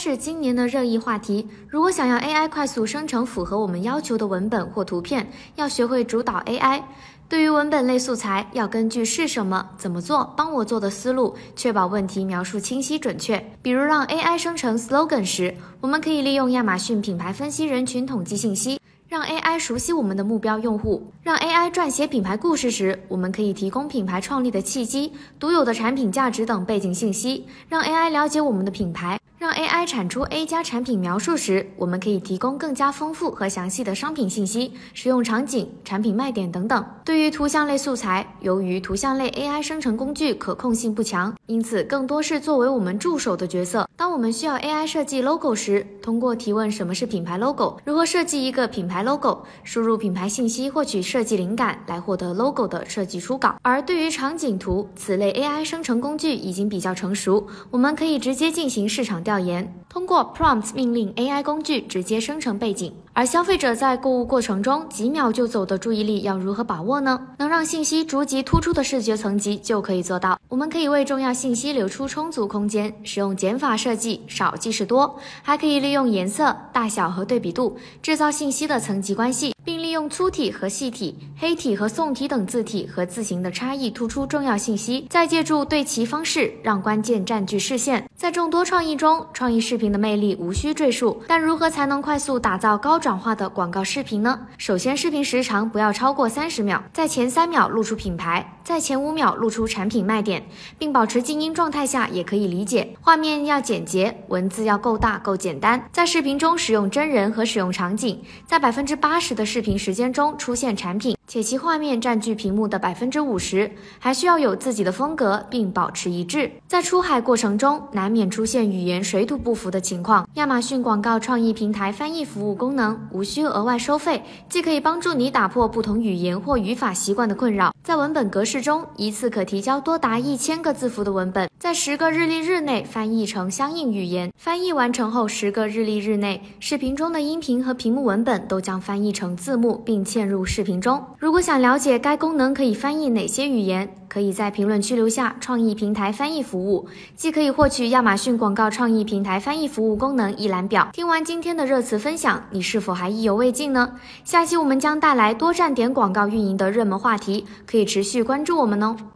[0.00, 1.46] 是今年的热议话题。
[1.68, 6.80] 如果想要 AI 快速生成符合我们要求的文本或图片，要学会主导 AI。
[7.28, 13.38] 对于文本类素材，要根据是什么、怎么做、帮我做的思路，确保问题描述清晰准确。
[13.60, 29.19] 比如让 AI 生成 slogan 时，我们可以利用亚马逊品牌分析人群统计信息，让 AI 熟悉我们的目标用户；让 AI 撰写品牌故事时，我们可以提供品牌创立的契机、独有的产品价值等背景信息，让 AI 了解我们的品牌。
[29.50, 36.84] 让 AI 产出 A 加产品描述时，我们可以提供更加丰富和详细的商品信息、使用场景、产品卖点等等。
[37.04, 43.88] 对于图像类素材，由于图像类 AI 生成工具可控性不强，因此更多是作为我们助手的角色。
[43.96, 53.56] 当我们需要 AI 设计 logo 时，通过提问什么是品牌 logo，如何设计一个品牌 logo，输入品牌信息获取设计灵感，来获得 logo 的设计初稿。
[53.62, 59.30] 而对于场景图，此类 AI 生成工具已经比较成熟，我们可以直接进行市场调。
[59.30, 67.20] 调研通过 Prompt 命令 AI 工具直接生成背景，而消费者在购物过程中几秒就走的注意力要如何把握呢？
[67.38, 70.38] 能让信息逐级突出的视觉层级就可以做到。
[70.48, 79.52] 我们可以为重要信息留出充足空间，使用减法设计，少即是多，还可以利用颜色、大小和对比度制造信息的层级关系。
[79.62, 88.08] 并用粗体和细体、黑体和宋体等字体和字形的差异突出重要信息，再借助对齐方式让关键占据视线。
[88.14, 91.22] 在众多创意中，创意视频的魅力无需赘述。
[91.26, 94.38] 但如何才能快速打造高转化的广告视频呢？
[94.58, 100.42] 首先，视频时长不要超过三十秒，在前三秒露出品牌，在前五秒露出产品卖点，
[100.78, 102.96] 并保持静音状态下也可以理解。
[103.02, 105.86] 画面要简洁，文字要够大够简单。
[105.92, 109.50] 在视频中使用真人和使用场景，在百分之八十的。
[109.50, 116.50] 视频时间中出现产品，且其画面占据屏幕的百分之五十，还需要有自己的风格并保持一致。
[116.66, 120.28] 在出海过程中，难免出现语言水土不服的情况。
[120.34, 127.72] 亚马逊广告创意平台翻译服务功能无需额外收费，既可以帮助你打破不同语言或语法习惯的困扰。
[127.84, 134.32] 在文本格式中，一次可提交多达一千个字符的文本，在十个日历日内翻译成相应语言。
[134.36, 139.36] 翻译完成后，十个日历日内，视频中的音频和屏幕文本都将翻译成。
[139.36, 141.00] 字幕并嵌入视频中。
[141.20, 150.88] 如果想了解该功能可以翻译哪些语言，可以在评论区留下“创意平台翻译服务”，既可以获取亚马逊广告创意平台翻译服务功能一览表。
[150.94, 153.92] 听完今天的热词分享，你是否还意犹未尽呢？
[154.24, 158.96] 下期我们将带来多站点广告运营的热门话题，可以持续关注我们哦。